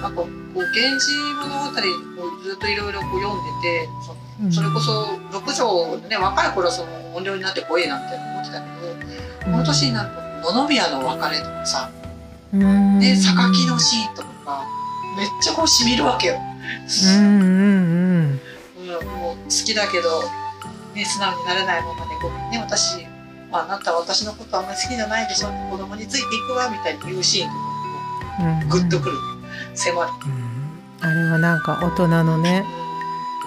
[0.00, 3.88] なんかこう「源氏物語」をずっといろいろ読んで
[4.48, 8.66] てそれこそ六条でね若い頃はその音量になって怖えなって思ってたけ
[9.46, 10.10] どこの年になる
[10.42, 11.90] と野々宮の別れとかさ
[12.54, 13.00] うん。
[13.00, 14.64] で榊のシーンとかが
[15.16, 16.36] めっちゃこうしみるわけよ。
[16.36, 18.40] うんうんうん。
[18.78, 20.22] うん、もう好きだけど、
[20.94, 22.14] ね、素直になれないままで
[22.50, 22.58] ね。
[22.58, 23.06] 私、
[23.50, 27.73] まあ、あなたは私のことあんまり好きじゃないでしょ子供についていくわみたいに言うシーンとか
[28.68, 29.16] グッとくる、
[29.74, 30.10] 迫る。
[30.26, 31.08] うん。
[31.08, 32.64] あれはなんか大人のね。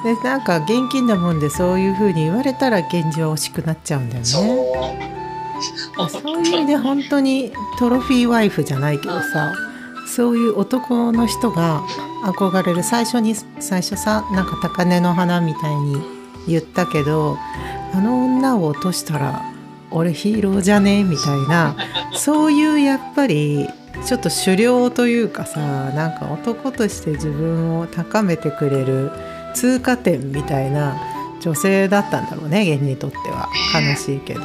[0.04, 4.26] でなんか現金なもんでそういう風に言われたら源氏は惜しくなっちゃうんだよね。
[4.26, 6.10] そう。
[6.10, 9.56] そういう意味で本当にトロフィーワイフじゃないけどさ
[10.06, 11.82] そういう男の人が
[12.26, 12.84] 憧れる。
[12.84, 16.00] 最初に最初さなんか高嶺の花みたいに
[16.48, 17.38] 言ったけど
[17.94, 19.42] あの女を落としたら
[19.90, 21.04] 俺ヒーローじゃね？
[21.04, 21.76] みたいな。
[22.14, 23.68] そういうやっぱり
[24.06, 29.12] ちょっと狩猟というかさなんか男として自分を高めてくれる
[29.54, 30.96] 通過点みたいな
[31.42, 33.50] 女性だったんだろうね源氏にとっては。
[33.74, 34.42] 悲しいけど。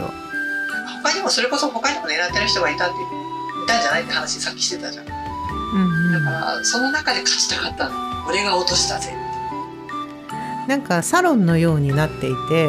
[1.03, 5.07] 他にもそれこそ他にも狙ってる人がいたっていたんじゃないって話さっきしてたじゃん。
[5.07, 5.13] だ
[5.75, 6.25] うんうん。
[6.25, 7.95] からその中で勝ちたかったの。
[8.29, 9.15] 俺が落としたぜ。
[10.69, 12.69] なんかサロンのようになっていて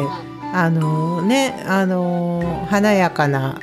[0.52, 3.60] あのねあの華やかな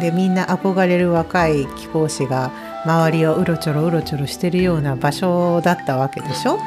[0.00, 2.50] でみんな憧れる若い貴公子が
[2.84, 6.58] 周りをうろちょろうろちょろしてるような場所だったわけでしょ、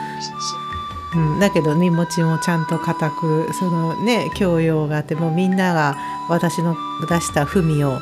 [1.15, 5.97] うん、だけど身持ちもちゃんと固くそのね教養があってもうみんなが
[6.29, 6.75] 私の
[7.09, 7.99] 出した文を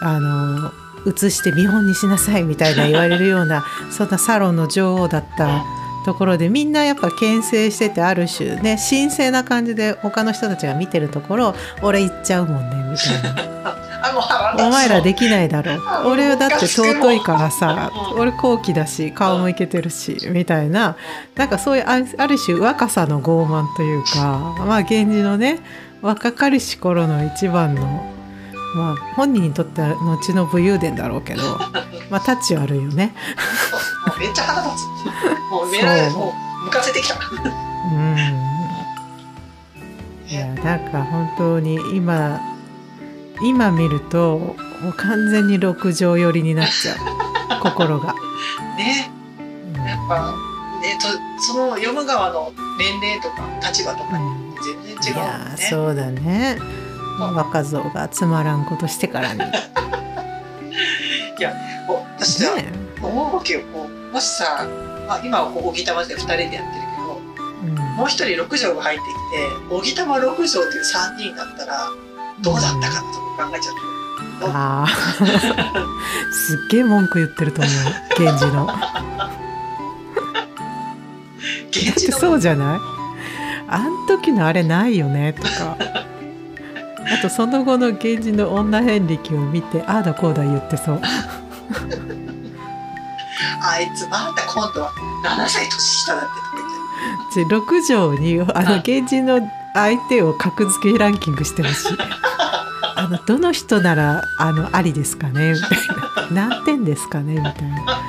[0.00, 0.72] あの
[1.06, 5.64] 移して見本にしなさいみたいな言われるようなそんなサロンの女王だった
[6.04, 13.89] ところでみんなやっぱ牽制しててある種ね神聖な感じで他の人たちが見てるところを俺行っちゃうもんねみたいな
[14.58, 18.20] お前らできないだろあ俺はだって尊いからさうん。
[18.20, 20.96] 俺高貴だし顔もいけてるしみたいな。
[21.34, 25.60] なんかそういうあある種若さの傲慢というかまあ源氏のね
[26.02, 27.82] 若かりし頃の一番の
[28.74, 31.42] まあ本人にとっては後の武勇伝だろうけど
[32.10, 33.14] まあタッチはあるよね。
[34.18, 35.50] めっちゃ腹立つ。
[35.50, 36.18] もう目られそう。
[36.18, 37.14] もう向かせてきた。
[37.14, 38.16] うん。
[40.28, 42.40] いやなんか本当に今
[43.42, 46.96] 今見るともう完全に六条寄りになっちゃう。
[47.62, 48.14] 心が。
[48.76, 49.10] ね。
[49.74, 49.84] うん。
[49.84, 50.32] やっぱ
[50.80, 54.54] ねとその読む側の年齢とか立場とかにうん。
[54.84, 56.58] 全然違うもんいやそうだね。
[57.20, 57.34] うん。
[57.34, 59.38] 若造がつまらんことしてからに。
[59.38, 59.52] ね
[61.86, 62.52] こう私さ、
[63.02, 64.66] 思うわけよこうもしさ、
[65.08, 67.20] まあ、今はこう荻玉で2人でやってるけど
[67.62, 67.74] うん。
[67.96, 71.88] もう一人六条が入ってきて荻玉六条っていう3人だったら
[72.42, 73.80] どうだったかって考えちゃって。
[74.42, 76.32] あー。
[76.32, 77.74] すっげえ文句言ってると思う
[78.18, 78.66] 源氏の。
[78.66, 78.74] だ
[81.72, 82.80] ってそうじゃない？
[83.68, 85.76] あん時のあれないよねとか。
[87.12, 91.00] あとその後の源氏の女遍歴を見てああだこうだ言ってそう。
[93.62, 94.90] あいつまた今度は
[95.24, 97.44] 7歳年下だってとか言って。
[97.44, 99.40] で六条にあのあ源氏の
[99.74, 101.96] 相手を格付けランキングしてほしい。
[102.00, 102.19] あ
[103.10, 105.78] のどの人ならあのありですかねみたい
[106.32, 106.48] な。
[106.48, 108.08] 何点ですかねみたいな。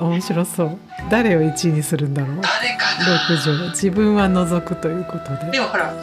[0.00, 0.78] 面白そう。
[1.10, 2.40] 誰を1位にするんだろう。
[2.40, 3.28] 誰かな。
[3.30, 3.70] 六条。
[3.70, 5.52] 自分は除くということで。
[5.52, 5.94] でもほら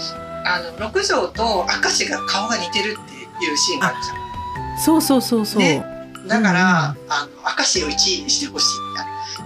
[0.45, 4.13] あの六条と明石が顔が似てるっていうシーンがあるじゃ
[4.75, 4.79] ん。
[4.79, 5.83] そうそうそうそう、ね。
[6.27, 7.11] だから、うん。
[7.11, 8.95] あの明石を1位にしてほしいみ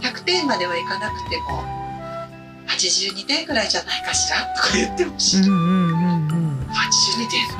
[0.01, 1.63] たいな100点まではいかなくても
[2.67, 4.37] 82点ぐらいじゃないかしら？
[4.55, 5.92] とか言ってほしい、うんうん
[6.93, 7.55] 82点そ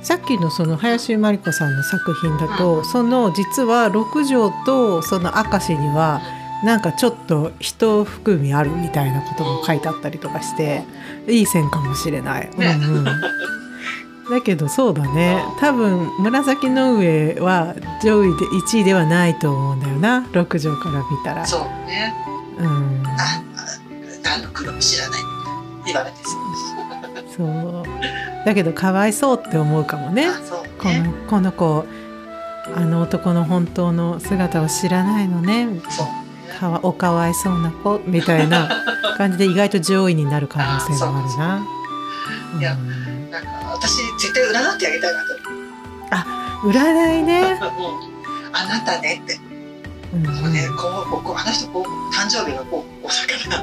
[0.00, 0.04] う。
[0.04, 6.20] さっきのその林真理子さんの作品だと、その実は六条とその明石には
[6.64, 10.84] なんかちょっと人含みあるみたいなことも書いてあったりとかして
[11.28, 12.50] いい線かもしれない。
[12.56, 12.78] ね。
[12.80, 13.04] うんうん。
[13.04, 15.42] だけどそうだね。
[15.58, 21.46] 多分紫の上は上位で1位ではないと思うんだよな六条から見たら。
[21.46, 22.14] そうね。
[22.58, 23.42] うん、ああ
[24.22, 25.20] 何の黒も知らない
[25.86, 26.38] 言われてそう。
[27.36, 27.97] そう
[28.48, 30.26] だけどかわいそうって思うかもね。
[30.26, 31.84] あそうこねのこの子
[32.74, 35.68] あの男の本当の姿を知らないのね。
[36.58, 38.70] かわおかわいそうな子みたいな
[39.18, 41.66] 感じで意外と上位になる可能性もあるな。
[42.58, 43.30] いやうん。
[43.30, 46.68] なんか私絶対占ってあげたいなと。
[46.70, 47.60] 占いね。
[48.52, 49.38] あなたねって。
[50.14, 50.24] うん。
[50.24, 53.62] こうねこうこうあの人こう誕生日がこうこうだか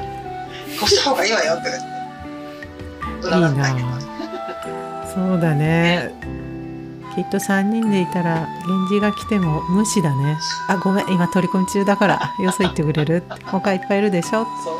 [0.78, 1.70] こうした方がいいわよって。
[1.70, 3.95] 言って占ってあげた
[5.16, 6.12] そうだね。
[7.14, 10.38] きっと3人でいたら源氏が来ても無視だね。
[10.68, 13.22] あごめん今取り込み中だからよそ行ってくれる？
[13.46, 14.44] 他いっぱいいるでしょ？
[14.44, 14.76] そうそ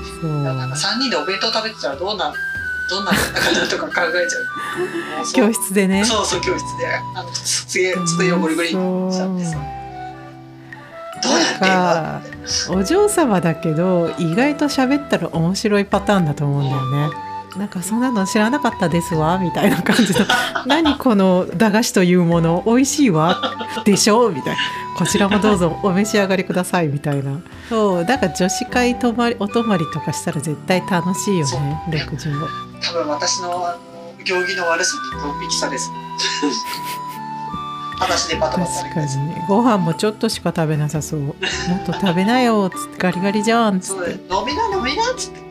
[0.00, 2.32] うそうなんか3人でお弁当食べてたらどうな
[2.88, 4.38] どんなのかなとか考えちゃ
[5.22, 6.04] う 教室でね。
[6.04, 9.56] そうそう教室であの机机をゴリゴリにしちゃってさ
[11.24, 11.70] どうやってなん
[12.20, 12.20] か
[12.70, 17.25] お嬢様だけど意外と喋ったら面白いパターンだと思うんだよね。
[17.58, 20.26] なんかそんなの知らなかったですわみたいな感じの。
[20.66, 23.40] 何この駄菓子というもの美味しいわ
[23.84, 24.58] でしょみたいな。
[24.96, 27.38] こちらもどうぞお召し上がりくださいみたいな。
[27.68, 28.04] そう。
[28.04, 31.60] だから女子会泊まりお泊まりとかしたら絶対楽しいよねそう
[31.92, 32.30] 六条
[32.82, 33.78] 多分私のあの
[34.24, 35.88] 行儀の悪さにドン引きされず
[37.98, 39.08] 話でバタバタ確かに。
[39.48, 41.20] ご飯もちょっとしか食べなさそう。
[41.20, 42.98] もっと食べなよっつって。
[42.98, 44.10] ガリガリじゃんっつって。
[44.12, 45.45] 飲みな飲みなっつって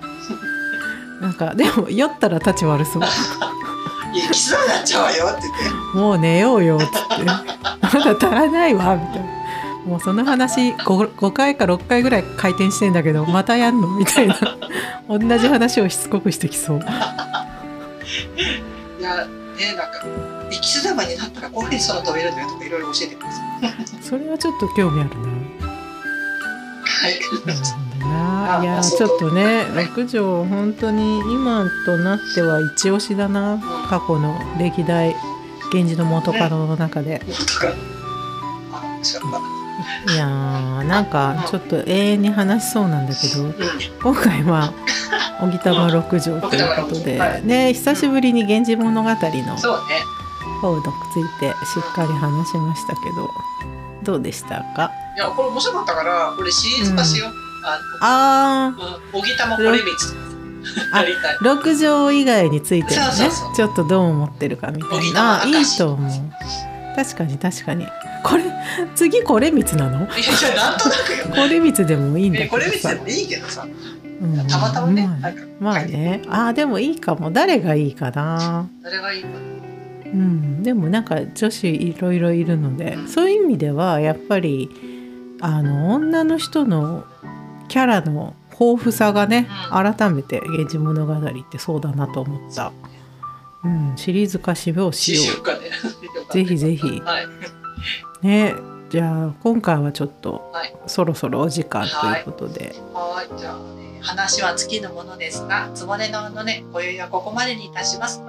[1.21, 3.03] なんかでも酔ったら立ち悪そう。
[4.13, 5.53] いやキスになっちゃうわよって言っ
[5.93, 5.97] て。
[5.97, 7.25] もう寝ようよっつって。
[7.25, 7.43] ま
[8.03, 9.25] だ足らないわみたいな。
[9.85, 14.35] もうその話 5, 5回か6回ぐらい回転してんだけどまたやんのみたいな。
[15.07, 16.79] 同じ話をしつこくしてきそう。
[16.79, 16.81] い
[19.03, 20.03] やねなんか
[20.49, 24.03] 生きす玉になったらこういうふうに空飛べるんだよとかいろいろ教えてください。
[24.03, 25.27] それはちょっと興味あるな。
[26.85, 28.59] はいな。
[28.61, 33.59] いやちょっとね六条本当に今となっては一押しだな。
[33.89, 35.15] 過去の歴代
[35.71, 37.21] 源氏の元カノの中で。
[40.07, 43.53] いやーなんかちょっと永遠に話しそうなんだけど
[44.01, 44.73] 今回は
[45.39, 49.53] 小木玉六条ということで、ね久しぶりに「源氏物語」の方につい
[51.39, 53.29] てしっかり話しましたけど
[54.03, 54.91] どうでしたか？
[55.15, 57.97] いやこれ面白かったからこれシリーズ化しよう、あー。
[58.01, 59.85] あのうん小木玉これ道
[61.41, 63.07] 六条以外についてもね。
[63.55, 65.39] ちょっとどう思ってるかみたいな。
[65.41, 66.11] 玉いいと思う。
[66.95, 67.87] 確かに確かに。
[68.23, 68.43] これ
[68.95, 69.99] 次これ光なの？
[69.99, 70.09] いやい
[70.55, 71.25] やなんとなくよ。
[71.29, 73.67] これ光でもいいんだけどえこれ道さでもいいけどさ。
[74.21, 75.09] うんたまたまね、
[75.59, 76.21] まあね。
[76.27, 77.31] あーでもいいかも。
[77.31, 78.67] 誰がいいかな。
[78.81, 79.35] 誰がいいかな。
[80.05, 82.97] うん、でもなんか女子いろいろいるので。
[83.07, 84.69] そういう意味ではやっぱり
[85.41, 87.03] あの女の人の
[87.67, 89.93] キャラの豊富さがね、うん。
[89.93, 92.71] 改めて「源氏物語」ってそうだなと思った、
[93.63, 95.21] うん、シリーズ化しようしよ
[96.29, 96.33] う。
[96.33, 97.01] ぜひぜひ。
[97.01, 97.27] はい
[98.21, 98.55] ね
[98.89, 100.73] じゃあ今回はちょっとはい。
[100.87, 108.21] そろそろお時間ということで、はい、じゃあ、ね、話は尽きぬものですが、つぼねののね、今宵はここまでにいたします。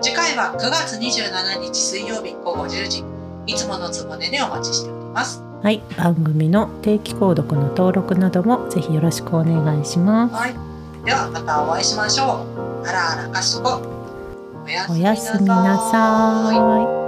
[0.00, 3.04] 次回は9月27日水曜日午後10時、
[3.46, 5.47] いつものつぼねでお待ちしております。
[5.62, 10.54] はい、番組の定期購読の登録などもぜひよろしくお願いしますはい。
[11.04, 12.46] では、またお会いしましょ
[12.84, 12.86] う。
[12.86, 13.80] あらあらかしこ。
[14.90, 17.07] おやすおみなさい